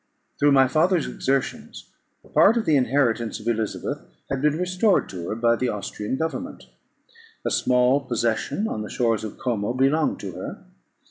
Through 0.39 0.53
my 0.53 0.67
father's 0.67 1.05
exertions, 1.05 1.91
a 2.23 2.27
part 2.27 2.57
of 2.57 2.65
the 2.65 2.75
inheritance 2.75 3.39
of 3.39 3.47
Elizabeth 3.47 3.99
had 4.31 4.41
been 4.41 4.57
restored 4.57 5.07
to 5.09 5.29
her 5.29 5.35
by 5.35 5.55
the 5.55 5.69
Austrian 5.69 6.15
government. 6.17 6.63
A 7.45 7.51
small 7.51 7.99
possession 7.99 8.67
on 8.67 8.81
the 8.81 8.89
shores 8.89 9.23
of 9.23 9.37
Como 9.37 9.73
belonged 9.75 10.19
to 10.21 10.31
her. 10.31 10.63